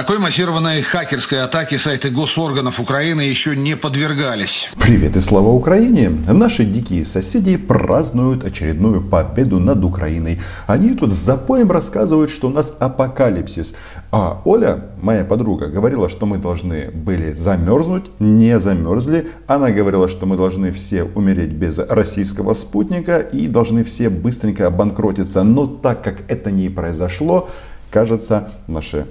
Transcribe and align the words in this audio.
Такой 0.00 0.18
массированной 0.18 0.80
хакерской 0.80 1.42
атаке 1.42 1.76
сайты 1.76 2.08
госорганов 2.08 2.80
Украины 2.80 3.20
еще 3.20 3.54
не 3.54 3.76
подвергались. 3.76 4.70
Привет 4.80 5.14
и 5.14 5.20
слава 5.20 5.48
Украине! 5.48 6.08
Наши 6.26 6.64
дикие 6.64 7.04
соседи 7.04 7.58
празднуют 7.58 8.42
очередную 8.42 9.02
победу 9.06 9.60
над 9.60 9.84
Украиной. 9.84 10.40
Они 10.66 10.94
тут 10.94 11.12
с 11.12 11.18
запоем 11.18 11.70
рассказывают, 11.70 12.30
что 12.30 12.48
у 12.48 12.50
нас 12.50 12.72
апокалипсис. 12.80 13.74
А 14.10 14.40
Оля, 14.46 14.86
моя 15.02 15.22
подруга, 15.22 15.66
говорила, 15.66 16.08
что 16.08 16.24
мы 16.24 16.38
должны 16.38 16.90
были 16.90 17.34
замерзнуть, 17.34 18.10
не 18.20 18.58
замерзли. 18.58 19.28
Она 19.46 19.70
говорила, 19.70 20.08
что 20.08 20.24
мы 20.24 20.38
должны 20.38 20.72
все 20.72 21.04
умереть 21.04 21.50
без 21.50 21.78
российского 21.78 22.54
спутника 22.54 23.18
и 23.18 23.46
должны 23.48 23.84
все 23.84 24.08
быстренько 24.08 24.66
обанкротиться. 24.66 25.42
Но 25.42 25.66
так 25.66 26.02
как 26.02 26.22
это 26.28 26.50
не 26.50 26.70
произошло, 26.70 27.50
Кажется, 27.90 28.50
наши 28.68 29.06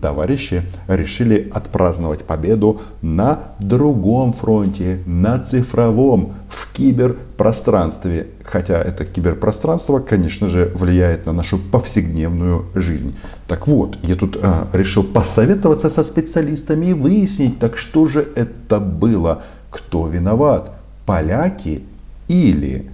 товарищи 0.00 0.62
решили 0.88 1.50
отпраздновать 1.52 2.24
победу 2.24 2.80
на 3.02 3.54
другом 3.58 4.32
фронте, 4.32 5.00
на 5.04 5.38
цифровом, 5.38 6.34
в 6.48 6.72
киберпространстве. 6.72 8.28
Хотя 8.42 8.80
это 8.80 9.04
киберпространство, 9.04 9.98
конечно 9.98 10.48
же, 10.48 10.72
влияет 10.74 11.26
на 11.26 11.32
нашу 11.32 11.58
повседневную 11.58 12.66
жизнь. 12.74 13.14
Так 13.46 13.66
вот, 13.66 13.98
я 14.02 14.14
тут 14.14 14.38
э, 14.40 14.66
решил 14.72 15.04
посоветоваться 15.04 15.90
со 15.90 16.02
специалистами 16.02 16.86
и 16.86 16.92
выяснить, 16.94 17.58
так 17.58 17.76
что 17.76 18.06
же 18.06 18.26
это 18.34 18.80
было, 18.80 19.42
кто 19.70 20.06
виноват, 20.06 20.72
поляки 21.04 21.82
или 22.28 22.90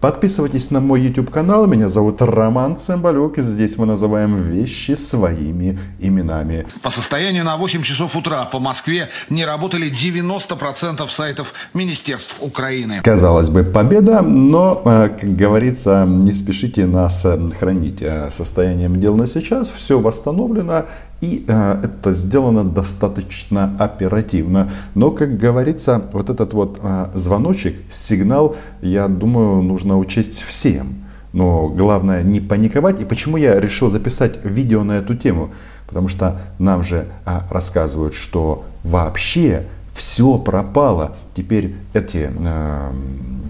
Подписывайтесь 0.00 0.70
на 0.70 0.78
мой 0.78 1.00
YouTube 1.00 1.28
канал. 1.28 1.66
Меня 1.66 1.88
зовут 1.88 2.22
Роман 2.22 2.76
Цымбалюк. 2.76 3.38
И 3.38 3.40
здесь 3.40 3.76
мы 3.78 3.86
называем 3.86 4.36
вещи 4.36 4.92
своими 4.92 5.76
именами. 5.98 6.66
По 6.82 6.90
состоянию 6.90 7.44
на 7.44 7.56
8 7.56 7.82
часов 7.82 8.14
утра 8.14 8.44
по 8.44 8.60
Москве 8.60 9.08
не 9.28 9.44
работали 9.44 9.90
90% 9.90 11.08
сайтов 11.08 11.52
Министерств 11.74 12.36
Украины. 12.40 13.00
Казалось 13.02 13.50
бы, 13.50 13.64
победа, 13.64 14.22
но, 14.22 14.80
э, 14.84 15.08
как 15.20 15.34
говорится, 15.34 16.04
не 16.06 16.30
спешите 16.30 16.86
нас 16.86 17.24
э, 17.24 17.50
хранить. 17.58 18.00
Э, 18.00 18.30
состоянием 18.30 19.00
дел 19.00 19.16
на 19.16 19.26
сейчас 19.26 19.68
все 19.68 19.98
восстановлено 19.98 20.86
и 21.20 21.44
э, 21.48 21.80
это 21.82 22.12
сделано 22.12 22.64
достаточно 22.64 23.76
оперативно. 23.78 24.70
Но, 24.94 25.10
как 25.10 25.36
говорится, 25.36 26.02
вот 26.12 26.30
этот 26.30 26.52
вот 26.54 26.78
э, 26.80 27.08
звоночек, 27.14 27.76
сигнал, 27.90 28.56
я 28.82 29.08
думаю, 29.08 29.62
нужно 29.62 29.98
учесть 29.98 30.42
всем. 30.42 31.04
Но 31.32 31.68
главное 31.68 32.22
не 32.22 32.40
паниковать. 32.40 33.00
И 33.00 33.04
почему 33.04 33.36
я 33.36 33.58
решил 33.60 33.90
записать 33.90 34.44
видео 34.44 34.84
на 34.84 34.92
эту 34.92 35.14
тему? 35.14 35.50
Потому 35.88 36.08
что 36.08 36.40
нам 36.58 36.84
же 36.84 37.06
э, 37.26 37.40
рассказывают, 37.50 38.14
что 38.14 38.64
вообще 38.84 39.66
все 39.98 40.38
пропало. 40.38 41.16
Теперь 41.34 41.74
эти 41.92 42.30
э, 42.32 42.92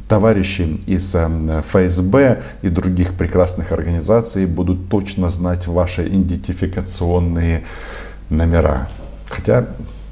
товарищи 0.09 0.81
из 0.87 1.15
э, 1.15 1.63
ФСБ 1.63 2.43
и 2.63 2.69
других 2.71 3.13
прекрасных 3.13 3.71
организаций 3.71 4.47
будут 4.47 4.89
точно 4.89 5.29
знать 5.29 5.67
ваши 5.67 6.09
идентификационные 6.09 7.65
номера. 8.31 8.89
Хотя, 9.29 9.67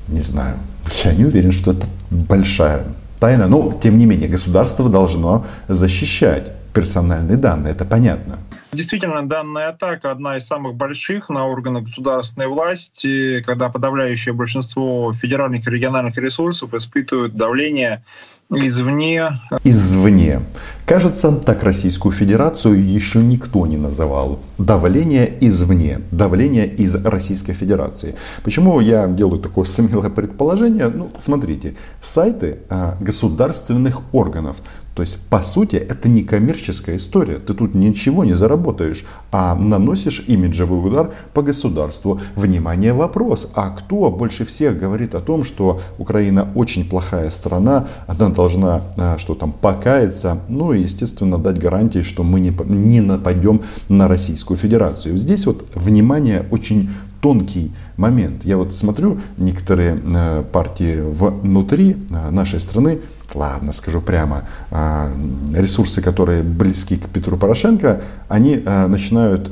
не 0.09 0.21
знаю, 0.21 0.57
я 1.05 1.15
не 1.15 1.25
уверен, 1.25 1.53
что 1.53 1.73
это 1.73 1.87
большая 2.11 2.83
тайна. 3.19 3.49
Но, 3.49 3.73
тем 3.83 3.97
не 3.97 4.05
менее, 4.05 4.29
государство 4.29 4.91
должно 4.91 5.47
защищать 5.69 6.53
персональные 6.75 7.39
данные, 7.39 7.73
это 7.73 7.87
понятно. 7.87 8.37
Действительно, 8.73 9.27
данная 9.27 9.69
атака 9.69 10.11
одна 10.11 10.37
из 10.37 10.47
самых 10.47 10.75
больших 10.75 11.29
на 11.29 11.47
органы 11.47 11.83
государственной 11.83 12.49
власти, 12.49 13.43
когда 13.43 13.69
подавляющее 13.69 14.35
большинство 14.35 15.13
федеральных 15.15 15.67
и 15.67 15.71
региональных 15.71 16.17
ресурсов 16.17 16.75
испытывают 16.75 17.35
давление 17.35 18.03
извне. 18.51 19.41
Извне. 19.65 20.41
Кажется, 20.87 21.33
так 21.33 21.65
Российскую 21.65 22.13
Федерацию 22.13 22.81
еще 22.95 23.19
никто 23.19 23.67
не 23.67 23.77
называл. 23.77 24.41
Давление 24.59 25.37
извне, 25.41 26.01
давление 26.13 26.67
из 26.69 26.95
Российской 26.95 27.55
Федерации. 27.55 28.15
Почему 28.45 28.79
я 28.81 29.09
делаю 29.09 29.41
такое 29.41 29.65
смелое 29.65 30.11
предположение? 30.11 30.89
Ну, 30.89 31.11
смотрите, 31.19 31.75
сайты 32.01 32.59
а, 32.69 32.97
государственных 33.01 34.01
органов, 34.13 34.63
то 34.97 35.03
есть, 35.03 35.19
по 35.29 35.43
сути, 35.43 35.77
это 35.77 36.09
не 36.09 36.23
коммерческая 36.23 36.97
история. 36.97 37.35
Ты 37.35 37.53
тут 37.53 37.75
ничего 37.75 38.25
не 38.25 38.33
заработаешь, 38.33 39.05
а 39.31 39.55
наносишь 39.55 40.25
имиджевый 40.27 40.89
удар 40.89 41.13
по 41.35 41.43
государству. 41.43 42.19
Внимание, 42.35 42.95
вопрос. 42.95 43.51
А 43.55 43.69
кто 43.69 44.11
больше 44.11 44.47
всех 44.47 44.79
говорит 44.79 45.15
о 45.15 45.21
том, 45.21 45.45
что 45.45 45.83
Украина 45.99 46.49
очень 46.55 46.89
плохая 46.89 47.29
страна, 47.29 47.89
она 48.07 48.31
должна 48.31 48.81
а, 48.97 49.19
что 49.19 49.35
там 49.35 49.53
покаяться, 49.53 50.39
ну 50.49 50.73
и, 50.73 50.81
естественно, 50.81 51.37
дать 51.37 51.59
гарантии, 51.59 52.01
что 52.01 52.23
мы 52.23 52.41
не, 52.41 52.57
не 52.65 53.03
нападем 53.03 53.61
на 53.91 54.09
Российскую 54.09 54.57
Федерацию. 54.57 55.19
Здесь 55.19 55.47
вот, 55.47 55.67
внимание, 55.75 56.47
очень 56.51 56.89
тонкий 57.27 57.73
момент. 57.97 58.45
Я 58.45 58.57
вот 58.57 58.73
смотрю 58.73 59.19
некоторые 59.37 60.01
э, 60.01 60.45
партии 60.53 61.01
внутри 61.01 61.97
э, 62.09 62.31
нашей 62.31 62.61
страны, 62.61 63.01
ладно, 63.35 63.73
скажу 63.73 64.01
прямо, 64.01 64.45
а, 64.71 65.11
ресурсы, 65.53 66.01
которые 66.01 66.45
близки 66.45 66.97
к 66.97 67.09
Петру 67.09 67.37
Порошенко, 67.37 68.01
они 68.29 68.57
начинают 68.57 69.51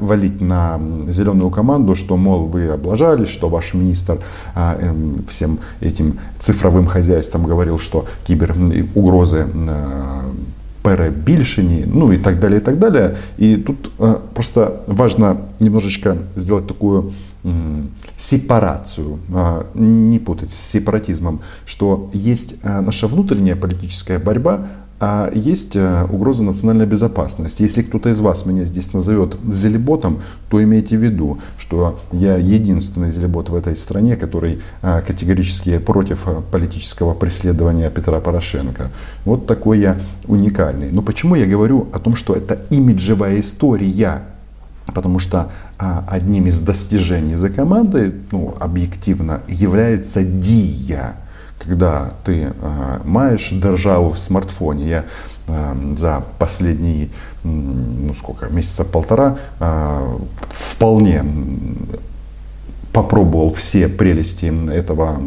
валить 0.00 0.40
на 0.40 0.80
зеленую 1.08 1.50
команду, 1.50 1.94
что, 1.94 2.16
мол, 2.16 2.48
вы 2.48 2.68
облажались, 2.68 3.28
что 3.28 3.48
ваш 3.48 3.74
министр 3.74 4.18
эм, 4.56 5.24
всем 5.28 5.58
этим 5.80 6.18
цифровым 6.38 6.86
хозяйством 6.86 7.44
говорил, 7.44 7.78
что 7.78 8.06
киберугрозы 8.26 9.46
перебільшені, 10.82 11.84
ну 11.94 12.12
и 12.12 12.18
так 12.18 12.40
далее, 12.40 12.58
и 12.58 12.64
так 12.64 12.78
далее. 12.78 13.16
И 13.38 13.56
тут 13.56 13.90
просто 14.34 14.80
важно 14.86 15.36
немножечко 15.60 16.16
сделать 16.36 16.66
такую 16.66 17.12
сепарацию, 18.18 19.18
не 19.74 20.18
путать 20.18 20.50
с 20.50 20.70
сепаратизмом, 20.70 21.40
что 21.66 22.10
есть 22.12 22.54
наша 22.64 23.06
внутренняя 23.06 23.56
политическая 23.56 24.18
борьба, 24.18 24.66
а 25.04 25.28
есть 25.34 25.76
а, 25.76 26.06
угроза 26.08 26.44
национальной 26.44 26.86
безопасности. 26.86 27.64
Если 27.64 27.82
кто-то 27.82 28.08
из 28.08 28.20
вас 28.20 28.46
меня 28.46 28.64
здесь 28.64 28.92
назовет 28.92 29.36
зелеботом, 29.52 30.22
то 30.48 30.62
имейте 30.62 30.96
в 30.96 31.02
виду, 31.02 31.40
что 31.58 31.98
я 32.12 32.36
единственный 32.36 33.10
зелебот 33.10 33.48
в 33.48 33.56
этой 33.56 33.74
стране, 33.74 34.14
который 34.14 34.60
категорически 34.80 35.78
против 35.78 36.28
политического 36.52 37.14
преследования 37.14 37.90
Петра 37.90 38.20
Порошенко. 38.20 38.92
Вот 39.24 39.48
такой 39.48 39.80
я 39.80 39.98
уникальный. 40.28 40.92
Но 40.92 41.02
почему 41.02 41.34
я 41.34 41.46
говорю 41.46 41.88
о 41.92 41.98
том, 41.98 42.14
что 42.14 42.34
это 42.34 42.60
имиджевая 42.70 43.40
история? 43.40 44.22
Потому 44.86 45.18
что 45.18 45.50
а, 45.78 46.04
одним 46.08 46.46
из 46.46 46.60
достижений 46.60 47.34
за 47.34 47.50
командой, 47.50 48.12
ну, 48.30 48.54
объективно, 48.60 49.40
является 49.48 50.22
дия. 50.22 51.16
Когда 51.64 52.14
ты 52.24 52.52
а, 52.60 53.00
маешь 53.04 53.50
державу 53.50 54.10
в 54.10 54.18
смартфоне. 54.18 54.88
Я 54.88 55.04
а, 55.48 55.76
за 55.96 56.24
последние, 56.38 57.10
ну 57.44 58.14
сколько, 58.14 58.46
месяца 58.46 58.84
полтора 58.84 59.38
а, 59.60 60.18
вполне 60.48 61.24
попробовал 62.92 63.52
все 63.52 63.88
прелести 63.88 64.52
этого 64.70 65.18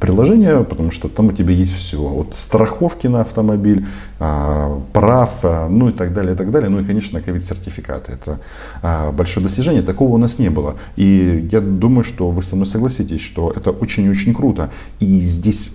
приложения, 0.00 0.62
потому 0.64 0.90
что 0.90 1.08
там 1.08 1.26
у 1.26 1.32
тебя 1.32 1.52
есть 1.52 1.74
все. 1.74 1.98
Вот 1.98 2.34
страховки 2.34 3.06
на 3.06 3.20
автомобиль, 3.20 3.86
а, 4.18 4.80
прав, 4.92 5.40
а, 5.42 5.68
ну 5.68 5.90
и 5.90 5.92
так 5.92 6.14
далее, 6.14 6.34
и 6.34 6.36
так 6.36 6.50
далее. 6.50 6.70
Ну 6.70 6.80
и, 6.80 6.84
конечно, 6.84 7.20
ковид-сертификаты. 7.20 8.12
Это 8.12 8.40
а, 8.80 9.12
большое 9.12 9.44
достижение. 9.44 9.82
Такого 9.82 10.14
у 10.14 10.18
нас 10.18 10.38
не 10.38 10.48
было. 10.48 10.76
И 10.96 11.48
я 11.52 11.60
думаю, 11.60 12.04
что 12.04 12.30
вы 12.30 12.42
со 12.42 12.56
мной 12.56 12.66
согласитесь, 12.66 13.20
что 13.20 13.52
это 13.54 13.70
очень-очень 13.70 14.34
круто. 14.34 14.70
И 14.98 15.20
здесь, 15.20 15.70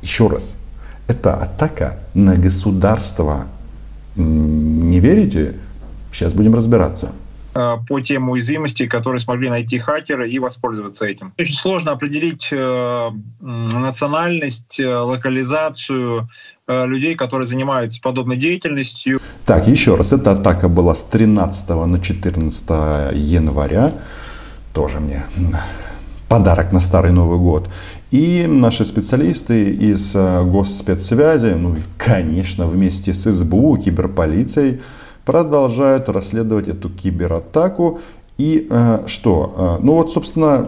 еще 0.00 0.28
раз, 0.28 0.56
это 1.08 1.34
атака 1.34 1.98
на 2.14 2.36
государство. 2.36 3.46
Не 4.14 5.00
верите? 5.00 5.56
Сейчас 6.12 6.32
будем 6.32 6.54
разбираться. 6.54 7.12
Э, 7.54 7.76
по 7.86 8.00
тем 8.00 8.30
уязвимостей, 8.30 8.88
которые 8.88 9.20
смогли 9.20 9.50
найти 9.50 9.78
хакеры 9.78 10.30
и 10.30 10.38
воспользоваться 10.38 11.04
этим. 11.04 11.34
Очень 11.38 11.54
сложно 11.54 11.92
определить 11.92 12.48
э, 12.50 13.10
национальность, 13.40 14.80
э, 14.80 14.88
локализацию 14.88 16.28
людей, 16.68 17.16
которые 17.16 17.46
занимаются 17.46 18.00
подобной 18.00 18.36
деятельностью. 18.36 19.20
Так, 19.44 19.66
еще 19.66 19.96
раз, 19.96 20.12
эта 20.12 20.30
атака 20.30 20.68
была 20.68 20.94
с 20.94 21.02
13 21.02 21.68
на 21.86 22.00
14 22.00 22.70
января. 23.14 23.92
Тоже 24.72 25.00
мне 25.00 25.24
подарок 26.28 26.72
на 26.72 26.80
Старый 26.80 27.10
Новый 27.10 27.38
год. 27.38 27.68
И 28.12 28.46
наши 28.46 28.84
специалисты 28.84 29.72
из 29.72 30.14
госспецсвязи, 30.14 31.54
ну 31.54 31.76
и, 31.76 31.80
конечно, 31.98 32.66
вместе 32.66 33.12
с 33.12 33.30
СБУ, 33.30 33.76
киберполицией, 33.78 34.80
продолжают 35.24 36.08
расследовать 36.08 36.68
эту 36.68 36.90
кибератаку. 36.90 38.00
И 38.38 38.66
э, 38.68 39.04
что? 39.06 39.78
Э, 39.80 39.84
ну 39.84 39.94
вот, 39.94 40.10
собственно, 40.10 40.62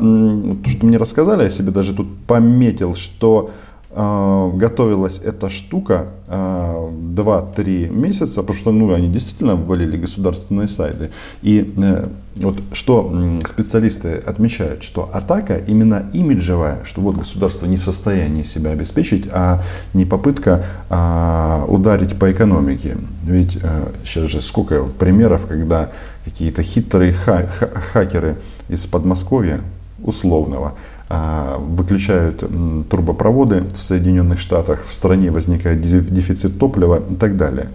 то, 0.62 0.70
что 0.70 0.86
мне 0.86 0.96
рассказали, 0.98 1.44
я 1.44 1.50
себе 1.50 1.70
даже 1.70 1.94
тут 1.94 2.06
пометил, 2.26 2.94
что 2.94 3.50
готовилась 3.94 5.18
эта 5.18 5.48
штука 5.48 6.06
э, 6.26 6.90
2-3 7.10 7.90
месяца, 7.90 8.40
потому 8.42 8.58
что 8.58 8.72
ну, 8.72 8.92
они 8.92 9.08
действительно 9.08 9.54
ввалили 9.54 9.96
государственные 9.96 10.66
сайты. 10.68 11.10
И 11.42 11.74
э, 11.76 12.08
вот 12.36 12.60
что 12.72 13.12
специалисты 13.46 14.14
отмечают, 14.26 14.82
что 14.82 15.08
атака 15.12 15.56
именно 15.56 16.10
имиджевая, 16.12 16.82
что 16.84 17.02
вот 17.02 17.16
государство 17.16 17.66
не 17.66 17.76
в 17.76 17.84
состоянии 17.84 18.42
себя 18.42 18.70
обеспечить, 18.70 19.28
а 19.32 19.62
не 19.92 20.04
попытка 20.04 20.64
а, 20.90 21.64
ударить 21.68 22.18
по 22.18 22.32
экономике. 22.32 22.96
Ведь 23.22 23.58
сейчас 24.04 24.24
же 24.24 24.40
сколько 24.40 24.82
примеров, 24.82 25.46
когда 25.46 25.90
какие-то 26.24 26.64
хитрые 26.64 27.12
ха- 27.12 27.46
хакеры 27.92 28.36
из 28.68 28.84
Подмосковья 28.86 29.60
условного 30.02 30.74
выключают 31.08 32.44
трубопроводы 32.88 33.64
в 33.74 33.80
Соединенных 33.80 34.38
Штатах, 34.38 34.84
в 34.84 34.92
стране 34.92 35.30
возникает 35.30 35.80
дефицит 35.80 36.58
топлива 36.58 37.02
и 37.08 37.14
так 37.14 37.36
далее. 37.36 37.68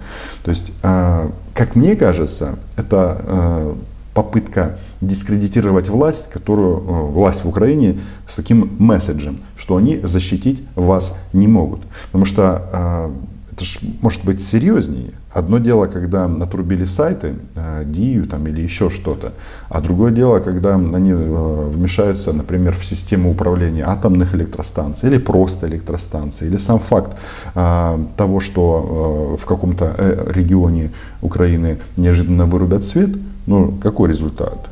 То 0.44 0.50
есть, 0.50 0.74
а, 0.82 1.32
как 1.54 1.76
мне 1.76 1.96
кажется, 1.96 2.58
это 2.76 3.76
попытка 4.14 4.80
дискредитировать 5.00 5.88
власть, 5.90 6.30
которую 6.30 6.80
власть 6.80 7.46
в 7.46 7.50
Украине 7.50 8.00
с 8.26 8.36
таким 8.36 8.76
месседжем, 8.80 9.40
что 9.56 9.78
они 9.78 10.00
защитить 10.04 10.64
вас 10.76 11.16
не 11.32 11.48
могут. 11.48 11.82
Потому 12.08 12.26
что 12.26 13.12
это 13.60 13.66
ж 13.66 13.80
может 14.02 14.26
быть 14.26 14.42
серьезнее. 14.42 15.12
Одно 15.34 15.60
дело, 15.60 15.88
когда 15.88 16.26
отрубили 16.26 16.86
сайты, 16.86 17.34
э, 17.56 17.84
Дию 17.86 18.26
там, 18.26 18.48
или 18.48 18.62
еще 18.62 18.90
что-то, 18.90 19.34
а 19.70 19.82
другое 19.82 20.12
дело, 20.12 20.40
когда 20.40 20.76
они 20.76 21.14
вмешаются, 21.14 22.34
например, 22.34 22.76
в 22.76 22.86
систему 22.86 23.32
управления 23.32 23.84
атомных 23.86 24.36
электростанций 24.36 25.10
или 25.10 25.18
просто 25.18 25.68
электростанций, 25.68 26.48
или 26.48 26.58
сам 26.58 26.80
факт 26.80 27.18
того, 27.54 28.40
что 28.40 29.36
в 29.40 29.46
каком-то 29.46 29.96
регионе 30.34 30.92
Украины 31.22 31.78
неожиданно 31.98 32.46
вырубят 32.46 32.84
свет– 32.84 33.10
ну, 33.50 33.74
какой 33.82 34.10
результат? 34.10 34.70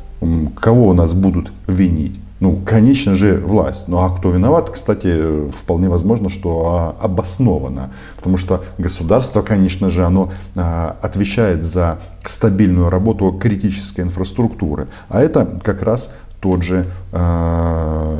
Кого 0.60 0.88
у 0.88 0.92
нас 0.92 1.12
будут 1.12 1.50
винить? 1.66 2.20
Ну, 2.40 2.60
конечно 2.64 3.16
же, 3.16 3.36
власть. 3.38 3.88
Ну, 3.88 3.98
а 3.98 4.10
кто 4.10 4.30
виноват, 4.30 4.70
кстати, 4.70 5.48
вполне 5.50 5.88
возможно, 5.88 6.28
что 6.28 6.94
а, 7.00 7.04
обоснованно. 7.04 7.90
Потому 8.16 8.36
что 8.36 8.62
государство, 8.78 9.42
конечно 9.42 9.90
же, 9.90 10.04
оно 10.04 10.30
а, 10.56 10.96
отвечает 11.02 11.64
за 11.64 11.98
стабильную 12.24 12.90
работу 12.90 13.32
критической 13.32 14.04
инфраструктуры. 14.04 14.86
А 15.08 15.20
это 15.20 15.58
как 15.64 15.82
раз 15.82 16.10
тот 16.40 16.62
же, 16.62 16.86
а, 17.12 18.16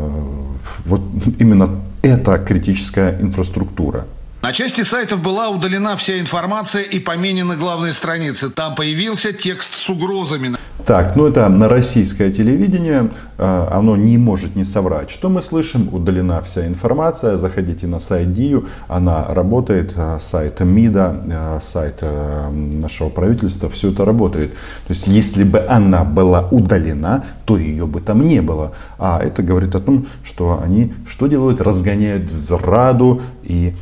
вот 0.85 1.00
именно 1.38 1.71
эта 2.03 2.38
критическая 2.38 3.17
инфраструктура. 3.21 4.05
На 4.40 4.52
части 4.52 4.85
сайтов 4.85 5.20
была 5.20 5.49
удалена 5.49 5.96
вся 5.96 6.20
информация 6.20 6.82
и 6.82 7.00
поменены 7.00 7.56
главные 7.56 7.93
страницы. 7.93 8.50
Там 8.50 8.76
появился 8.76 9.32
текст 9.32 9.75
с 9.75 9.90
угрозами. 9.90 10.56
Так, 10.87 11.17
ну 11.17 11.26
это 11.26 11.49
на 11.49 11.69
российское 11.69 12.31
телевидение, 12.32 13.11
а, 13.37 13.69
оно 13.73 13.96
не 13.96 14.17
может 14.17 14.55
не 14.55 14.64
соврать. 14.64 15.11
Что 15.11 15.29
мы 15.29 15.43
слышим? 15.43 15.93
Удалена 15.93 16.40
вся 16.40 16.67
информация, 16.67 17.37
заходите 17.37 17.87
на 17.87 17.99
сайт 17.99 18.32
ДИЮ, 18.32 18.67
она 18.87 19.26
работает, 19.29 19.93
а, 19.96 20.19
сайт 20.20 20.61
МИДа, 20.61 21.20
а, 21.31 21.58
сайт 21.61 22.02
нашего 22.02 23.11
правительства, 23.11 23.69
все 23.69 23.90
это 23.90 24.05
работает. 24.05 24.52
То 24.52 24.94
есть 24.94 25.08
если 25.08 25.43
бы 25.43 25.58
она 25.69 26.05
была 26.05 26.46
удалена, 26.50 27.25
то 27.44 27.58
ее 27.58 27.87
бы 27.87 28.00
там 28.00 28.26
не 28.26 28.40
было. 28.40 28.73
А 28.99 29.20
это 29.23 29.43
говорит 29.43 29.75
о 29.75 29.81
том, 29.81 30.06
что 30.23 30.61
они 30.64 30.94
что 31.08 31.26
делают? 31.26 31.61
Разгоняют 31.61 32.31
зраду 32.31 33.20
и 33.49 33.75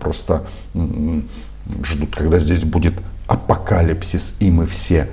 просто 0.00 0.46
ждут, 1.82 2.14
когда 2.14 2.38
здесь 2.38 2.64
будет 2.64 2.94
апокалипсис, 3.26 4.34
и 4.38 4.50
мы 4.50 4.66
все 4.66 5.08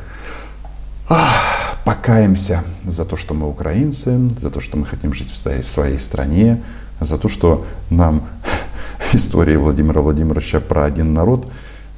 ах, 1.10 1.78
покаемся 1.84 2.64
за 2.86 3.06
то, 3.06 3.16
что 3.16 3.34
мы 3.34 3.48
украинцы, 3.48 4.30
за 4.40 4.50
то, 4.50 4.60
что 4.60 4.78
мы 4.78 4.86
хотим 4.86 5.14
жить 5.14 5.32
в 5.32 5.64
своей 5.64 6.00
стране, 6.00 6.64
за 7.00 7.18
то, 7.18 7.30
что 7.30 7.66
нам 7.90 8.28
истории 9.14 9.56
Владимира 9.56 10.02
Владимировича 10.02 10.60
про 10.60 10.86
один 10.86 11.14
народ 11.14 11.52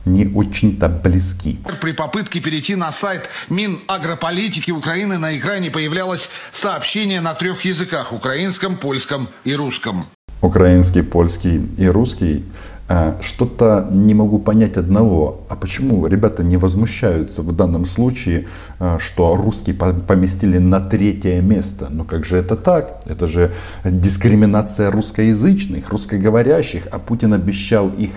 не 0.05 0.27
очень-то 0.27 0.87
близки. 0.87 1.59
При 1.81 1.91
попытке 1.91 2.39
перейти 2.39 2.75
на 2.75 2.91
сайт 2.91 3.27
Минагрополитики 3.49 4.69
Украины 4.69 5.17
на 5.17 5.37
экране 5.37 5.71
появлялось 5.71 6.29
сообщение 6.53 7.21
на 7.21 7.33
трех 7.33 7.65
языках– 7.65 8.11
украинском, 8.13 8.77
польском 8.77 9.29
и 9.43 9.55
русском. 9.55 10.05
Украинский, 10.45 11.03
польский 11.03 11.69
и 11.77 11.87
русский 11.87 12.45
а, 12.87 13.17
что-то 13.21 13.87
не 13.91 14.13
могу 14.13 14.37
понять 14.37 14.77
одного. 14.77 15.41
А 15.49 15.55
почему 15.55 16.05
ребята 16.05 16.43
не 16.43 16.57
возмущаются 16.57 17.41
в 17.41 17.51
данном 17.51 17.85
случае, 17.85 18.45
а, 18.79 18.99
что 18.99 19.35
русские 19.35 19.75
поместили 19.75 20.59
на 20.59 20.79
третье 20.79 21.41
место? 21.41 21.87
Ну 21.89 22.03
как 22.03 22.25
же 22.25 22.37
это 22.37 22.55
так? 22.55 23.01
Это 23.05 23.25
же 23.25 23.53
дискриминация 23.83 24.91
русскоязычных, 24.91 25.89
русскоговорящих, 25.89 26.83
а 26.91 26.99
Путин 26.99 27.33
обещал 27.33 27.89
их 27.89 28.11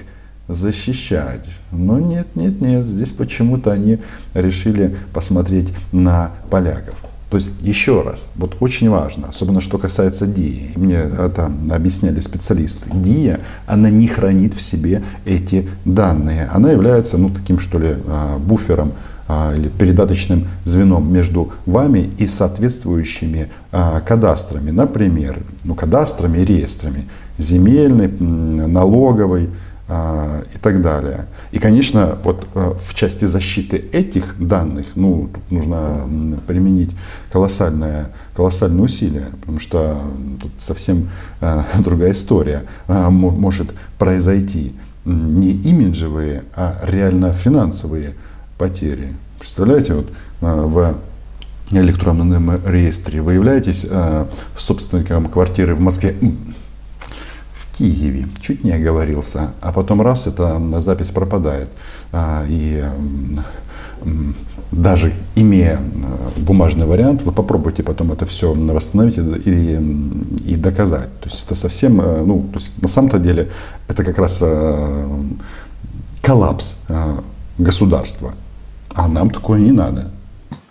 защищать. 0.48 1.46
Но 1.72 1.98
нет, 1.98 2.28
нет, 2.34 2.60
нет, 2.60 2.84
здесь 2.84 3.10
почему-то 3.10 3.72
они 3.72 4.00
решили 4.34 4.96
посмотреть 5.14 5.72
на 5.92 6.32
поляков. 6.50 7.07
То 7.30 7.36
есть, 7.36 7.50
еще 7.60 8.00
раз, 8.00 8.28
вот 8.36 8.56
очень 8.60 8.88
важно, 8.88 9.28
особенно 9.28 9.60
что 9.60 9.76
касается 9.76 10.25
DIA, 10.25 10.78
мне 10.78 10.96
это 10.96 11.52
объясняли 11.70 12.20
специалисты, 12.20 12.88
DIA, 12.88 13.40
она 13.66 13.90
не 13.90 14.08
хранит 14.08 14.54
в 14.54 14.62
себе 14.62 15.02
эти 15.26 15.69
данные. 15.84 16.48
Она 16.50 16.70
является, 16.72 17.19
ну, 17.19 17.28
таким, 17.28 17.58
что 17.58 17.78
ли, 17.78 17.96
а, 18.06 18.38
буфером 18.38 18.92
а, 19.28 19.54
или 19.54 19.69
передаточным 19.69 20.48
звеном 20.64 21.12
между 21.12 21.52
вами 21.66 22.10
и 22.19 22.26
соответствующими 22.26 23.50
а, 23.72 24.00
кадастрами. 24.00 24.70
Например, 24.70 25.38
ну, 25.64 25.75
кадастрами 25.75 26.38
реестрами 26.38 27.08
земельный, 27.36 28.08
налоговый, 28.08 29.50
а, 29.50 29.52
и 29.88 30.58
так 30.61 30.82
далее. 30.82 31.26
И, 31.50 31.58
конечно, 31.58 32.19
вот 32.23 32.46
э, 32.55 32.75
в 32.79 32.94
части 32.94 33.25
защиты 33.25 33.85
этих 33.93 34.35
данных, 34.38 34.87
ну, 34.96 35.31
тут 35.32 35.50
нужно 35.50 36.06
применить 36.46 36.94
колоссальное, 37.32 38.11
колоссальные 38.35 38.82
усилия, 38.82 39.29
потому 39.40 39.58
что 39.58 39.99
тут 40.43 40.52
совсем 40.58 41.09
э, 41.40 41.62
другая 41.78 42.12
история 42.12 42.64
э, 42.87 43.09
может 43.09 43.73
произойти. 43.99 44.75
Не 45.07 45.52
имиджевые, 45.52 46.45
а 46.54 46.83
реально 46.85 47.33
финансовые 47.33 48.14
потери. 48.59 49.14
Представляете, 49.38 49.95
вот 49.95 50.11
в 50.42 50.97
электронном 51.71 52.61
реестре 52.66 53.23
вы 53.23 53.35
являетесь 53.35 53.87
собственником 54.54 55.26
квартиры 55.26 55.75
в 55.75 55.80
Москве, 55.80 56.14
Киеве. 57.78 58.26
Чуть 58.40 58.64
не 58.64 58.73
оговорился. 58.73 59.52
А 59.61 59.73
потом 59.73 60.02
раз, 60.02 60.26
эта 60.26 60.61
запись 60.80 61.11
пропадает. 61.11 61.68
А, 62.12 62.44
и 62.49 62.85
даже 64.70 65.12
имея 65.35 65.80
э, 65.80 66.40
бумажный 66.40 66.87
вариант, 66.87 67.23
вы 67.23 67.32
попробуйте 67.32 67.82
потом 67.82 68.12
это 68.12 68.26
все 68.26 68.52
восстановить 68.52 69.16
и, 69.18 70.52
и 70.52 70.56
доказать. 70.56 71.08
То 71.20 71.28
есть 71.28 71.44
это 71.47 71.54
совсем, 71.54 72.00
э, 72.00 72.23
ну, 72.23 72.49
то 72.52 72.58
есть 72.58 72.82
на 72.82 72.88
самом-то 72.88 73.18
деле 73.18 73.50
это 73.88 74.04
как 74.04 74.18
раз 74.18 74.38
э, 74.42 75.23
коллапс 76.23 76.76
государства. 77.58 78.35
А 78.94 79.08
нам 79.08 79.30
такое 79.30 79.61
не 79.61 79.73
надо. 79.73 80.11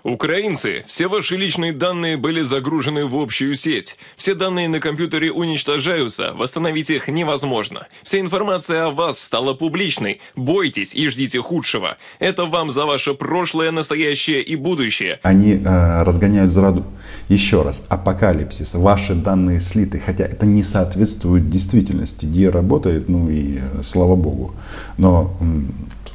Украинцы, 0.08 0.86
все 0.88 1.10
ваши 1.10 1.36
личные 1.36 1.74
данные 1.74 2.16
были 2.16 2.42
загружены 2.42 3.06
в 3.06 3.18
общую 3.18 3.56
сеть. 3.56 3.98
Все 4.16 4.36
данные 4.36 4.70
на 4.70 4.80
компьютере 4.80 5.34
уничтожаются, 5.34 6.32
восстановить 6.34 6.90
их 6.90 7.10
невозможно. 7.10 7.88
Вся 8.04 8.22
информация 8.22 8.86
о 8.86 8.92
вас 8.92 9.20
стала 9.20 9.54
публичной. 9.54 10.22
Бойтесь 10.38 10.96
и 10.96 11.10
ждите 11.10 11.42
худшего. 11.42 11.98
Это 12.20 12.46
вам 12.46 12.72
за 12.72 12.86
ваше 12.86 13.16
прошлое, 13.16 13.72
настоящее 13.72 14.42
и 14.42 14.56
будущее. 14.56 15.20
Они 15.24 15.56
э, 15.62 16.04
разгоняют 16.04 16.52
зраду. 16.52 16.86
Еще 17.28 17.62
раз, 17.62 17.84
апокалипсис, 17.90 18.76
ваши 18.76 19.14
данные 19.14 19.60
слиты, 19.60 20.00
хотя 20.00 20.24
это 20.24 20.46
не 20.46 20.64
соответствует 20.64 21.50
действительности. 21.50 22.26
Где 22.26 22.50
работает, 22.50 23.10
ну 23.10 23.30
и 23.30 23.58
э, 23.58 23.84
слава 23.84 24.16
богу. 24.16 24.56
Но, 24.98 25.36
э, 25.42 25.46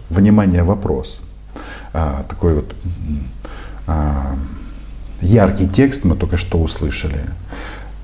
внимание, 0.08 0.62
вопрос. 0.62 1.20
А, 1.92 2.24
такой 2.26 2.54
вот 2.54 2.74
яркий 5.20 5.68
текст 5.68 6.04
мы 6.04 6.16
только 6.16 6.36
что 6.36 6.58
услышали. 6.58 7.20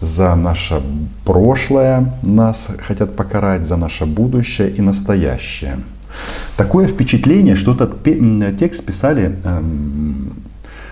За 0.01 0.35
наше 0.37 0.81
прошлое 1.25 2.13
нас 2.23 2.69
хотят 2.81 3.17
покарать, 3.17 3.67
за 3.67 3.77
наше 3.77 4.07
будущее 4.07 4.71
и 4.71 4.81
настоящее. 4.81 5.79
Такое 6.57 6.87
впечатление, 6.87 7.57
что 7.57 7.75
этот 7.75 8.03
текст 8.59 8.85
писали 8.85 9.39
эм, 9.45 10.33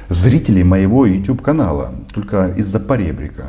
зрителей 0.08 0.64
моего 0.64 1.06
YouTube 1.06 1.42
канала 1.42 1.92
только 2.12 2.48
из-за 2.56 2.80
поребрика. 2.80 3.44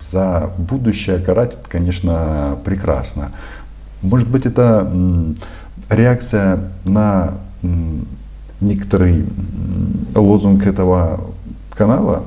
За 0.00 0.50
будущее 0.58 1.18
карать, 1.18 1.56
конечно, 1.68 2.58
прекрасно. 2.64 3.32
Может 4.02 4.28
быть, 4.28 4.46
это 4.46 4.90
реакция 5.88 6.70
на 6.84 7.34
некоторый 8.60 9.24
лозунг 10.14 10.66
этого 10.66 11.20
канала 11.74 12.24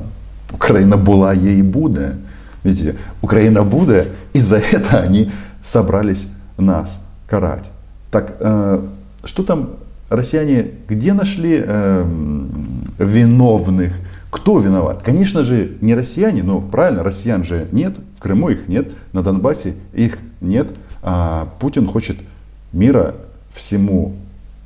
Украина 0.52 0.98
была, 0.98 1.34
ей 1.34 1.62
буде. 1.62 2.16
Видите, 2.64 2.96
Украина 3.22 3.64
буде, 3.64 4.08
и 4.34 4.40
за 4.40 4.58
это 4.72 5.00
они 5.02 5.32
собрались 5.62 6.28
нас 6.58 7.00
карать. 7.28 7.66
Так, 8.12 8.36
э, 8.40 8.82
что 9.24 9.44
там 9.44 9.72
россияне, 10.10 10.72
где 10.88 11.14
нашли 11.14 11.62
э, 11.66 12.06
виновных? 12.98 13.94
Кто 14.30 14.60
виноват? 14.60 15.04
Конечно 15.04 15.44
же, 15.44 15.78
не 15.82 15.94
россияне, 15.94 16.42
но 16.42 16.60
правильно, 16.60 17.04
россиян 17.04 17.44
же 17.44 17.68
нет, 17.72 17.96
в 18.16 18.22
Крыму 18.22 18.50
их 18.50 18.68
нет, 18.68 18.92
на 19.12 19.22
Донбассе 19.22 19.76
их 19.94 20.18
нет. 20.42 20.70
А 21.04 21.50
Путин 21.60 21.88
хочет 21.88 22.18
мира 22.72 23.16
всему 23.50 24.16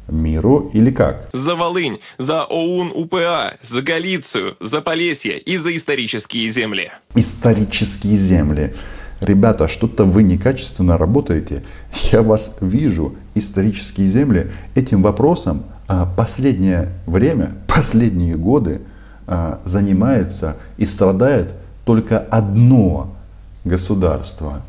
миру 0.10 0.70
или 0.74 0.92
как? 0.92 1.30
За 1.34 1.56
Волынь, 1.56 2.00
за 2.18 2.44
ОУН 2.44 2.92
УПА, 2.96 3.54
за 3.64 3.82
Галицию, 3.82 4.56
за 4.60 4.82
Полесье 4.82 5.38
и 5.40 5.58
за 5.58 5.76
исторические 5.76 6.50
земли. 6.50 6.92
Исторические 7.16 8.16
земли. 8.16 8.74
Ребята, 9.20 9.68
что-то 9.68 10.06
вы 10.06 10.24
некачественно 10.24 10.98
работаете. 10.98 11.64
Я 12.12 12.22
вас 12.22 12.56
вижу. 12.62 13.16
Исторические 13.36 14.08
земли. 14.08 14.52
Этим 14.76 15.02
вопросом 15.02 15.64
а, 15.88 16.06
последнее 16.06 16.90
время, 17.06 17.56
последние 17.68 18.36
годы 18.36 18.82
а, 19.26 19.60
занимается 19.66 20.58
и 20.78 20.86
страдает 20.86 21.54
только 21.86 22.20
одно 22.20 23.16
государство. 23.64 24.62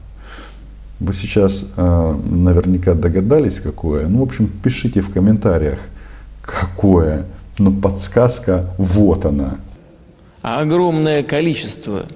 Вы 1.01 1.15
сейчас 1.15 1.65
э, 1.77 2.21
наверняка 2.25 2.95
догадались, 2.95 3.61
какое. 3.61 4.09
Ну, 4.09 4.19
в 4.19 4.23
общем, 4.23 4.49
пишите 4.49 5.01
в 5.01 5.13
комментариях, 5.13 5.79
какое. 6.43 7.27
Но 7.59 7.71
подсказка 7.71 8.75
вот 8.79 9.25
она. 9.25 9.59
Огромное 10.43 11.23
количество 11.23 12.07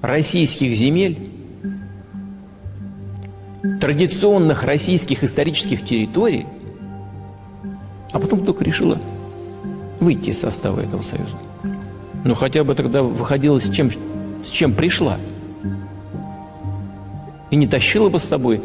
российских 0.00 0.74
земель, 0.74 1.30
традиционных 3.80 4.64
российских 4.64 5.22
исторических 5.22 5.84
территорий, 5.84 6.46
а 8.12 8.18
потом 8.18 8.44
только 8.44 8.64
решила 8.64 8.98
выйти 10.00 10.30
из 10.30 10.40
состава 10.40 10.80
этого 10.80 11.02
союза. 11.02 11.36
Ну, 12.24 12.34
хотя 12.34 12.64
бы 12.64 12.74
тогда 12.74 13.02
выходила 13.02 13.60
с 13.60 13.70
чем, 13.70 13.90
с 14.44 14.48
чем 14.48 14.74
пришла– 14.74 15.18
и 17.50 17.56
не 17.56 17.66
тащила 17.66 18.08
бы 18.08 18.20
с 18.20 18.24
собой 18.24 18.62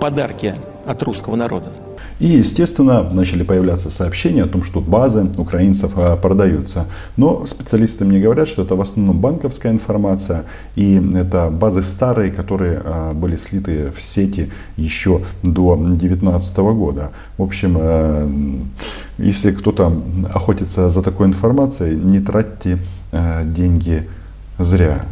подарки 0.00 0.54
от 0.84 1.02
русского 1.02 1.36
народа. 1.36 1.72
И, 2.18 2.28
естественно, 2.28 3.02
начали 3.12 3.42
появляться 3.42 3.90
сообщения 3.90 4.44
о 4.44 4.46
том, 4.46 4.62
что 4.62 4.80
базы 4.80 5.26
украинцев 5.36 5.92
а, 5.96 6.16
продаются. 6.16 6.86
Но 7.18 7.44
специалисты 7.44 8.06
мне 8.06 8.20
говорят, 8.20 8.48
что 8.48 8.62
это 8.62 8.74
в 8.74 8.80
основном 8.80 9.20
банковская 9.20 9.70
информация. 9.70 10.44
И 10.76 10.96
это 11.14 11.50
базы 11.50 11.82
старые, 11.82 12.30
которые 12.30 12.80
а, 12.82 13.12
были 13.12 13.36
слиты 13.36 13.90
в 13.94 14.00
сети 14.00 14.50
еще 14.78 15.22
до 15.42 15.76
2019 15.76 16.56
года. 16.56 17.12
В 17.36 17.42
общем, 17.42 17.76
э, 17.78 18.28
если 19.18 19.50
кто-то 19.50 20.02
охотится 20.32 20.88
за 20.88 21.02
такой 21.02 21.26
информацией, 21.26 21.96
не 21.96 22.20
тратьте 22.20 22.78
э, 23.12 23.42
деньги 23.44 24.08
зря. 24.58 25.04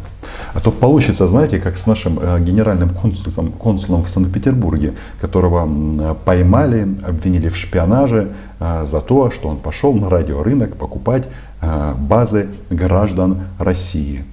А 0.53 0.59
то 0.59 0.71
получится, 0.71 1.27
знаете, 1.27 1.59
как 1.59 1.77
с 1.77 1.87
нашим 1.87 2.19
э, 2.21 2.39
генеральным 2.39 2.89
консулом, 2.89 3.51
консулом 3.51 4.03
в 4.03 4.09
Санкт-Петербурге, 4.09 4.93
которого 5.21 6.15
поймали, 6.25 6.87
обвинили 7.07 7.49
в 7.49 7.57
шпионаже 7.57 8.29
э, 8.59 8.85
за 8.85 9.01
то, 9.01 9.31
что 9.31 9.49
он 9.49 9.57
пошел 9.57 9.93
на 9.93 10.09
радиорынок 10.09 10.75
покупать 10.77 11.27
э, 11.61 11.93
базы 11.97 12.47
граждан 12.69 13.47
России. 13.59 14.23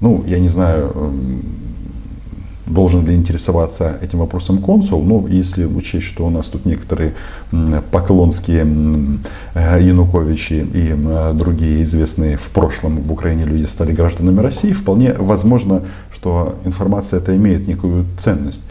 Ну, 0.00 0.24
я 0.26 0.38
не 0.38 0.48
знаю, 0.48 1.12
должен 2.66 3.04
ли 3.04 3.14
интересоваться 3.14 3.98
этим 4.00 4.20
вопросом 4.20 4.58
консул, 4.58 5.02
но 5.02 5.26
если 5.28 5.64
учесть, 5.64 6.06
что 6.06 6.26
у 6.26 6.30
нас 6.30 6.48
тут 6.48 6.64
некоторые 6.64 7.14
поклонские 7.90 8.66
э, 9.54 9.78
Януковичи 9.80 10.66
и 10.72 10.94
другие 11.34 11.82
известные 11.82 12.36
в 12.36 12.50
прошлом 12.50 13.02
в 13.02 13.12
Украине 13.12 13.44
люди 13.44 13.66
стали 13.66 13.92
гражданами 13.92 14.40
России, 14.40 14.72
вполне 14.72 15.12
возможно, 15.14 15.82
что 16.12 16.58
информация 16.64 17.18
эта 17.20 17.36
имеет 17.36 17.66
некую 17.66 18.06
ценность. 18.18 18.62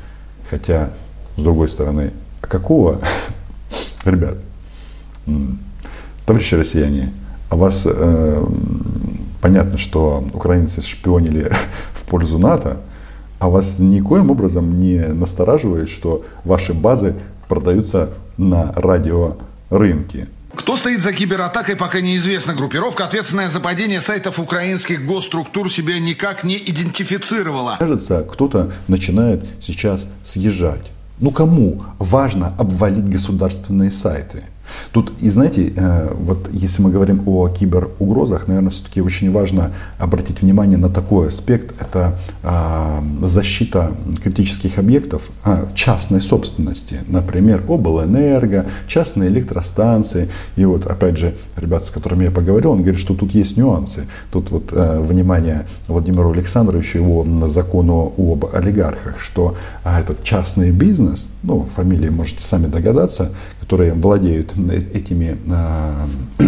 Хотя, 0.50 0.92
с 1.38 1.42
другой 1.42 1.70
стороны, 1.70 2.12
а 2.42 2.48
какого, 2.48 3.00
ребят, 4.06 4.38
товарищи 6.26 6.56
россияне, 6.56 7.12
а 7.50 7.58
вас 7.58 7.84
э, 7.86 8.46
понятно, 9.42 9.78
что 9.78 10.24
украинцы 10.34 10.82
шпионили 10.82 11.52
в 11.94 12.06
пользу 12.06 12.40
НАТО, 12.40 12.78
а 13.42 13.50
вас 13.50 13.80
никоим 13.80 14.30
образом 14.30 14.80
не 14.80 15.00
настораживает, 15.00 15.90
что 15.90 16.24
ваши 16.44 16.76
базы 16.76 17.16
продаются 17.50 18.12
на 18.38 18.72
радиорынке. 18.76 20.28
Кто 20.54 20.78
стоит 20.78 21.02
за 21.02 21.12
кибератакой, 21.12 21.76
пока 21.76 22.02
неизвестна. 22.02 22.54
Группировка, 22.54 23.04
ответственная 23.04 23.50
за 23.50 23.60
падение 23.60 24.00
сайтов 24.00 24.38
украинских 24.38 25.08
госструктур, 25.08 25.72
себя 25.72 25.98
никак 26.00 26.44
не 26.44 26.56
идентифицировала. 26.56 27.78
Кажется, 27.80 28.24
кто-то 28.32 28.72
начинает 28.88 29.44
сейчас 29.60 30.06
съезжать. 30.22 30.92
Ну 31.20 31.32
кому 31.32 31.84
важно 31.98 32.54
обвалить 32.60 33.10
государственные 33.10 33.90
сайты? 33.90 34.44
Тут, 34.92 35.14
и 35.20 35.30
знаете, 35.30 35.74
э, 35.76 36.14
вот 36.14 36.50
если 36.52 36.82
мы 36.82 36.92
говорим 36.92 37.24
о 37.26 37.50
киберугрозах, 37.50 38.48
наверное, 38.48 38.72
все-таки 38.72 39.02
очень 39.02 39.32
важно 39.32 39.72
обратить 39.98 40.42
внимание 40.42 40.78
на 40.78 40.90
такой 40.90 41.28
аспект. 41.28 41.74
Это 41.80 42.20
а, 42.44 43.04
защита 43.24 43.92
критических 44.24 44.78
объектов 44.78 45.32
а, 45.44 45.70
частной 45.76 46.22
собственности. 46.22 47.00
Например, 47.08 47.64
облэнерго, 47.68 48.66
частные 48.88 49.30
электростанции. 49.30 50.30
И 50.56 50.66
вот, 50.66 50.86
опять 50.86 51.18
же, 51.18 51.36
ребята, 51.56 51.86
с 51.86 51.90
которыми 51.90 52.26
я 52.26 52.32
поговорил, 52.32 52.72
он 52.72 52.80
говорит, 52.80 53.00
что 53.00 53.14
тут 53.14 53.34
есть 53.34 53.58
нюансы. 53.58 54.08
Тут 54.32 54.52
вот 54.52 54.70
э, 54.72 55.00
внимание 55.00 55.66
Владимиру 55.88 56.32
Александровичу 56.32 56.98
его 56.98 57.24
на 57.24 57.48
закону 57.48 58.14
об 58.18 58.46
олигархах, 58.54 59.20
что 59.20 59.56
а, 59.84 60.00
этот 60.00 60.24
частный 60.24 60.72
бизнес, 60.72 61.30
ну, 61.44 61.64
фамилии 61.64 62.10
можете 62.10 62.42
сами 62.42 62.68
догадаться, 62.68 63.32
которые 63.72 63.94
владеют 63.94 64.54
этими 64.94 65.38
а, 65.50 66.06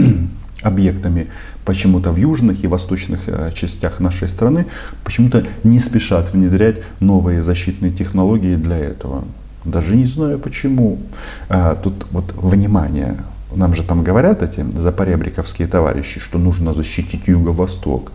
объектами 0.61 1.27
почему-то 1.63 2.11
в 2.11 2.17
южных 2.17 2.65
и 2.65 2.67
восточных 2.67 3.21
а, 3.27 3.49
частях 3.51 4.01
нашей 4.01 4.27
страны 4.27 4.65
почему-то 5.05 5.45
не 5.63 5.79
спешат 5.79 6.33
внедрять 6.33 6.81
новые 6.99 7.41
защитные 7.41 7.91
технологии 7.91 8.57
для 8.57 8.77
этого. 8.77 9.23
Даже 9.63 9.95
не 9.95 10.03
знаю 10.03 10.37
почему. 10.37 10.99
А, 11.47 11.75
тут 11.81 12.07
вот 12.11 12.33
внимание, 12.35 13.15
нам 13.55 13.73
же 13.73 13.83
там 13.83 14.03
говорят 14.03 14.43
эти 14.43 14.65
запоребриковские 14.77 15.69
товарищи, 15.69 16.19
что 16.19 16.37
нужно 16.37 16.73
защитить 16.73 17.29
Юго-Восток. 17.29 18.11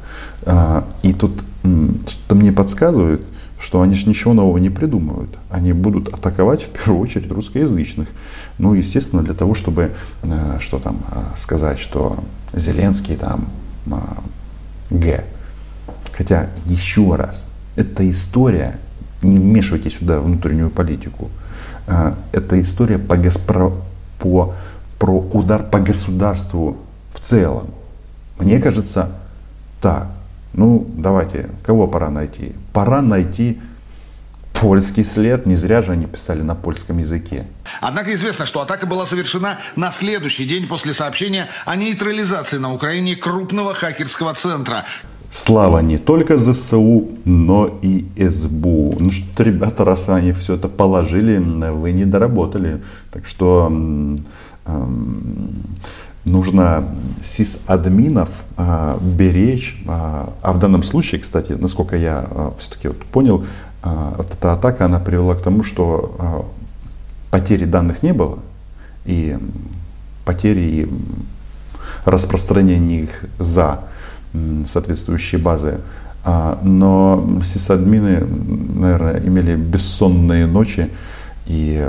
И 1.03 1.12
тут 1.15 1.43
что-то 1.62 2.35
мне 2.35 2.53
подсказывают, 2.53 3.23
что 3.61 3.81
они 3.81 3.95
же 3.95 4.09
ничего 4.09 4.35
нового 4.35 4.59
не 4.59 4.71
придумывают. 4.71 5.37
Они 5.50 5.73
будут 5.73 6.09
атаковать 6.09 6.62
в 6.62 6.71
первую 6.71 7.03
очередь 7.03 7.31
русскоязычных. 7.31 8.09
Ну, 8.59 8.75
естественно, 8.75 9.23
для 9.23 9.35
того, 9.35 9.55
чтобы, 9.55 9.93
э, 10.23 10.59
что 10.61 10.79
там, 10.79 11.00
э, 11.11 11.23
сказать, 11.37 11.79
что 11.79 12.23
Зеленский 12.53 13.17
там 13.17 13.49
э, 13.87 13.97
Г. 14.91 15.25
Хотя, 16.17 16.50
еще 16.65 17.17
раз, 17.17 17.50
эта 17.77 18.09
история, 18.11 18.79
не 19.23 19.38
вмешивайте 19.38 19.91
сюда 19.91 20.21
внутреннюю 20.21 20.71
политику, 20.71 21.31
это 22.33 22.61
история 22.61 22.99
по, 22.99 23.17
про, 23.17 23.73
по, 24.19 24.55
про 24.99 25.21
удар 25.33 25.62
по 25.62 25.79
государству 25.79 26.77
в 27.15 27.21
целом. 27.21 27.69
Мне 28.38 28.59
кажется, 28.59 29.11
так, 29.81 30.09
ну, 30.52 30.87
давайте, 30.97 31.50
кого 31.64 31.87
пора 31.87 32.11
найти? 32.11 32.52
Пора 32.73 33.02
найти 33.02 33.61
польский 34.52 35.05
след. 35.05 35.47
Не 35.47 35.57
зря 35.57 35.83
же 35.83 35.93
они 35.93 36.07
писали 36.07 36.43
на 36.43 36.55
польском 36.55 36.99
языке. 36.99 37.47
Однако 37.81 38.12
известно, 38.14 38.47
что 38.47 38.61
атака 38.61 38.87
была 38.87 39.07
совершена 39.07 39.59
на 39.76 39.90
следующий 39.93 40.47
день 40.47 40.67
после 40.67 40.95
сообщения 40.95 41.49
о 41.64 41.76
нейтрализации 41.76 42.59
на 42.59 42.73
Украине 42.75 43.14
крупного 43.14 43.75
хакерского 43.75 44.35
центра. 44.35 44.85
Слава 45.31 45.81
не 45.81 45.99
только 45.99 46.38
ЗСУ, 46.38 47.07
но 47.25 47.78
и 47.83 48.07
СБУ. 48.17 48.97
Ну 48.99 49.11
что, 49.11 49.43
ребята, 49.43 49.85
раз 49.85 50.09
они 50.09 50.33
все 50.33 50.55
это 50.55 50.69
положили, 50.69 51.37
вы 51.37 51.93
не 51.93 52.07
доработали. 52.07 52.83
Так 53.12 53.26
что 53.26 53.71
нужно 56.25 56.88
сисадминов 57.22 58.28
а, 58.56 58.98
беречь. 59.00 59.82
А, 59.87 60.32
а 60.42 60.52
в 60.52 60.58
данном 60.58 60.82
случае, 60.82 61.20
кстати, 61.20 61.52
насколько 61.52 61.96
я 61.96 62.25
а, 62.30 62.54
все-таки 62.58 62.88
вот 62.88 63.04
понял, 63.04 63.44
а, 63.82 64.14
вот 64.16 64.30
эта 64.32 64.52
атака, 64.52 64.87
она 64.87 64.98
привела 64.98 65.34
к 65.34 65.42
тому, 65.42 65.62
что 65.62 66.14
а, 66.18 66.44
потери 67.30 67.64
данных 67.64 68.02
не 68.02 68.12
было, 68.12 68.38
и 69.04 69.38
потери 70.25 70.60
и 70.60 70.92
распространение 72.04 73.04
их 73.04 73.25
за 73.38 73.80
соответствующие 74.66 75.40
базы. 75.40 75.80
А, 76.25 76.58
но 76.62 77.40
сисадмины, 77.44 78.25
наверное, 78.75 79.20
имели 79.20 79.54
бессонные 79.56 80.46
ночи, 80.46 80.90
и 81.46 81.87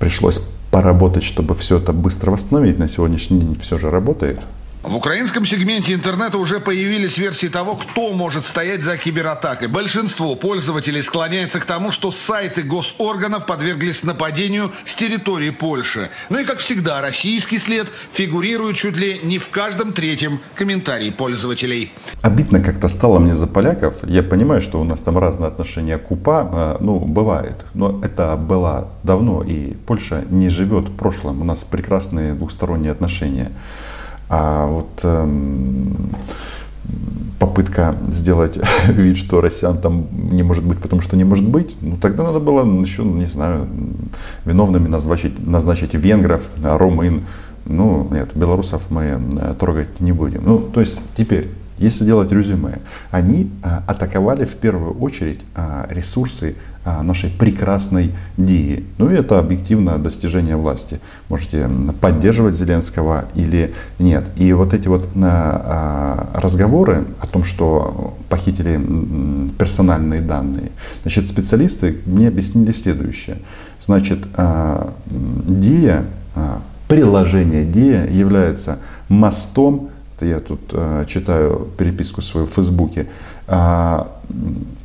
пришлось 0.00 0.42
поработать, 0.72 1.22
чтобы 1.22 1.54
все 1.54 1.76
это 1.76 1.92
быстро 1.92 2.30
восстановить. 2.30 2.78
На 2.78 2.88
сегодняшний 2.88 3.38
день 3.38 3.56
все 3.60 3.76
же 3.76 3.90
работает. 3.90 4.40
В 4.82 4.96
украинском 4.96 5.44
сегменте 5.44 5.94
интернета 5.94 6.38
уже 6.38 6.58
появились 6.58 7.16
версии 7.16 7.46
того, 7.46 7.76
кто 7.76 8.12
может 8.12 8.44
стоять 8.44 8.82
за 8.82 8.96
кибератакой. 8.96 9.68
Большинство 9.68 10.34
пользователей 10.34 11.02
склоняется 11.02 11.60
к 11.60 11.64
тому, 11.64 11.92
что 11.92 12.10
сайты 12.10 12.62
госорганов 12.62 13.46
подверглись 13.46 14.02
нападению 14.02 14.72
с 14.84 14.96
территории 14.96 15.50
Польши. 15.50 16.10
Ну 16.30 16.40
и, 16.40 16.44
как 16.44 16.58
всегда, 16.58 17.00
российский 17.00 17.58
след 17.58 17.86
фигурирует 18.12 18.74
чуть 18.74 18.96
ли 18.96 19.20
не 19.22 19.38
в 19.38 19.50
каждом 19.50 19.92
третьем 19.92 20.40
комментарии 20.56 21.10
пользователей. 21.10 21.92
Обидно 22.20 22.58
как-то 22.60 22.88
стало 22.88 23.20
мне 23.20 23.36
за 23.36 23.46
поляков. 23.46 23.98
Я 24.02 24.24
понимаю, 24.24 24.60
что 24.60 24.80
у 24.80 24.84
нас 24.84 24.98
там 24.98 25.16
разные 25.16 25.46
отношения 25.46 25.96
к 25.96 26.10
УПА, 26.10 26.50
а, 26.52 26.76
ну, 26.80 26.98
бывает. 26.98 27.64
Но 27.74 28.00
это 28.02 28.34
было 28.34 28.88
давно, 29.04 29.44
и 29.44 29.74
Польша 29.86 30.24
не 30.28 30.48
живет 30.48 30.88
в 30.88 30.96
прошлом. 30.96 31.40
У 31.40 31.44
нас 31.44 31.62
прекрасные 31.62 32.34
двухсторонние 32.34 32.90
отношения. 32.90 33.52
А 34.34 34.66
вот 34.66 34.88
эм, 35.02 35.94
попытка 37.38 37.96
сделать 38.08 38.58
вид, 38.88 39.18
что 39.18 39.42
россиян 39.42 39.76
там 39.76 40.06
не 40.10 40.42
может 40.42 40.64
быть, 40.64 40.80
потому 40.80 41.02
что 41.02 41.16
не 41.18 41.24
может 41.24 41.46
быть, 41.46 41.76
ну 41.82 41.98
тогда 41.98 42.22
надо 42.22 42.40
было 42.40 42.64
еще, 42.80 43.04
не 43.04 43.26
знаю, 43.26 43.68
виновными 44.46 44.88
назначить, 44.88 45.46
назначить 45.46 45.92
венгров, 45.92 46.50
румын. 46.62 47.26
Ну, 47.66 48.08
нет, 48.10 48.30
белорусов 48.34 48.90
мы 48.90 49.20
э, 49.38 49.54
трогать 49.60 50.00
не 50.00 50.12
будем. 50.12 50.42
Ну, 50.46 50.58
то 50.60 50.80
есть 50.80 51.00
теперь 51.14 51.48
если 51.82 52.04
делать 52.04 52.30
резюме, 52.30 52.78
они 53.10 53.50
а, 53.62 53.82
атаковали 53.86 54.44
в 54.44 54.56
первую 54.56 54.94
очередь 55.00 55.40
а, 55.56 55.86
ресурсы 55.90 56.54
а, 56.84 57.02
нашей 57.02 57.30
прекрасной 57.30 58.12
Дии. 58.36 58.86
Ну 58.98 59.10
и 59.10 59.14
это 59.14 59.40
объективно 59.40 59.98
достижение 59.98 60.54
власти. 60.54 61.00
Можете 61.28 61.68
поддерживать 62.00 62.54
Зеленского 62.54 63.24
или 63.34 63.74
нет. 63.98 64.30
И 64.36 64.52
вот 64.52 64.74
эти 64.74 64.88
вот 64.88 65.08
разговоры 65.14 67.04
о 67.20 67.26
том, 67.26 67.42
что 67.44 68.16
похитили 68.28 68.80
персональные 69.58 70.20
данные, 70.20 70.70
значит, 71.02 71.26
специалисты 71.26 71.98
мне 72.06 72.28
объяснили 72.28 72.72
следующее. 72.72 73.38
Значит, 73.80 74.26
Дия, 75.06 76.04
приложение 76.88 77.64
Дия 77.64 78.06
является 78.06 78.78
мостом 79.08 79.90
я 80.24 80.40
тут 80.40 80.60
э, 80.72 81.04
читаю 81.06 81.66
переписку 81.76 82.22
свою 82.22 82.46
в 82.46 82.50
Фейсбуке, 82.50 83.06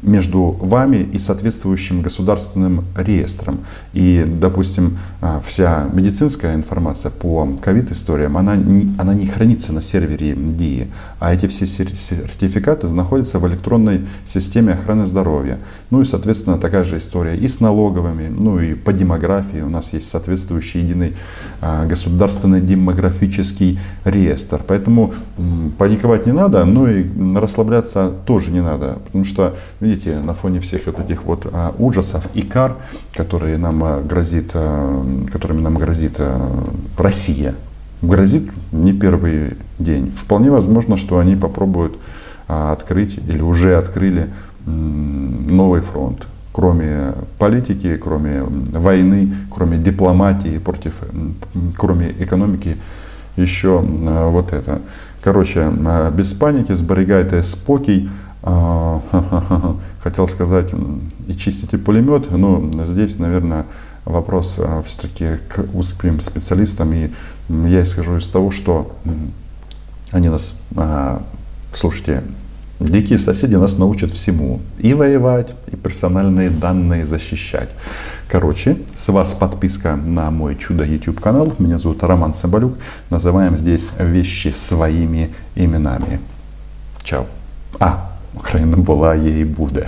между 0.02 0.58
вами 0.60 0.98
и 1.14 1.20
соответствующим 1.20 2.02
государственным 2.02 2.86
реестром. 2.96 3.60
И, 3.94 4.26
допустим, 4.26 4.98
э, 5.22 5.40
вся 5.46 5.88
медицинская 5.92 6.56
информация 6.56 7.12
по 7.12 7.48
ковид-историям, 7.62 8.38
она 8.38 8.56
не, 8.56 8.94
она 8.98 9.14
не 9.14 9.28
хранится 9.28 9.74
на 9.74 9.82
сервере 9.82 10.36
ДИИ, 10.36 10.88
а 11.20 11.34
эти 11.34 11.48
все 11.48 11.66
сертификаты 11.66 12.88
находятся 12.88 13.40
в 13.40 13.48
электронной 13.48 14.06
системе 14.26 14.74
охраны 14.74 15.06
здоровья. 15.06 15.58
Ну 15.90 16.02
и, 16.02 16.06
соответственно, 16.06 16.58
такая 16.58 16.84
же 16.84 16.98
история 16.98 17.38
и 17.38 17.48
с 17.48 17.60
налоговыми, 17.60 18.28
ну 18.30 18.60
и 18.60 18.76
по 18.76 18.94
демографии 18.94 19.60
у 19.62 19.70
нас 19.70 19.94
есть 19.94 20.10
соответствующий 20.10 20.82
единый 20.82 21.16
государственный 21.88 22.62
демографический 22.62 23.80
реестр. 24.06 24.62
Поэтому 24.68 25.14
паниковать 25.78 26.26
не 26.26 26.34
надо, 26.34 26.66
но 26.66 26.88
и 26.88 27.06
расслабляться 27.36 28.12
тоже 28.26 28.52
не 28.52 28.57
надо, 28.62 29.00
потому 29.06 29.26
что, 29.26 29.56
видите, 29.80 30.20
на 30.20 30.34
фоне 30.34 30.60
всех 30.60 30.86
вот 30.86 31.00
этих 31.00 31.24
вот 31.24 31.48
а, 31.52 31.74
ужасов 31.78 32.28
и 32.34 32.42
кар, 32.42 32.76
которые 33.14 33.58
нам 33.58 33.84
а, 33.84 34.02
грозит, 34.02 34.52
а, 34.54 35.06
которыми 35.32 35.62
нам 35.62 35.76
грозит 35.76 36.20
Россия, 36.98 37.56
грозит 38.02 38.50
не 38.72 38.94
первый 38.94 39.58
день. 39.80 40.12
Вполне 40.16 40.52
возможно, 40.52 40.98
что 40.98 41.20
они 41.20 41.36
попробуют 41.36 41.98
открыть 42.48 43.18
или 43.28 43.42
уже 43.42 43.76
открыли 43.76 44.30
новый 44.66 45.82
фронт, 45.82 46.28
кроме 46.54 47.14
политики, 47.38 47.98
кроме 47.98 48.44
войны, 48.44 49.34
кроме 49.54 49.78
дипломатии 49.78 50.58
против, 50.58 51.02
кроме 51.76 52.12
экономики, 52.20 52.78
еще 53.36 53.80
вот 53.80 54.54
это. 54.54 54.80
Короче, 55.24 55.72
без 56.16 56.34
паники, 56.34 56.76
зберігайте 56.76 57.44
спокій. 57.44 58.10
Хотел 60.04 60.28
сказать, 60.28 60.74
и 61.28 61.34
чистите 61.34 61.78
пулемет, 61.78 62.32
но 62.32 62.84
здесь, 62.86 63.20
наверное, 63.20 63.66
вопрос 64.06 64.60
все-таки 64.86 65.38
к 65.50 65.66
узким 65.74 66.20
специалистам. 66.20 66.94
И 66.94 67.12
я 67.50 67.82
исхожу 67.82 68.18
из 68.18 68.28
того, 68.28 68.52
что 68.52 68.96
они 70.12 70.30
нас, 70.30 70.56
слушайте, 71.74 72.24
Дикие 72.80 73.18
соседи 73.18 73.56
нас 73.56 73.78
научат 73.78 74.12
всему. 74.12 74.62
И 74.78 74.94
воевать, 74.94 75.56
и 75.72 75.76
персональные 75.76 76.52
данные 76.52 77.06
защищать. 77.06 77.70
Короче, 78.30 78.78
с 78.96 79.08
вас 79.08 79.34
подписка 79.34 79.96
на 79.96 80.30
мой 80.30 80.56
чудо 80.56 80.84
YouTube 80.84 81.20
канал. 81.20 81.54
Меня 81.58 81.80
зовут 81.80 82.04
Роман 82.04 82.36
Соболюк. 82.36 82.78
Называем 83.10 83.58
здесь 83.58 83.90
вещи 83.98 84.50
своими 84.50 85.34
именами. 85.56 86.20
Чао. 87.02 87.26
А, 87.80 88.07
Украина 88.38 88.78
была, 88.78 89.16
ей 89.16 89.44
будет. 89.44 89.88